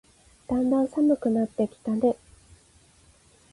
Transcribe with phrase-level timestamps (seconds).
[0.47, 2.15] だんだん寒くなってきたね。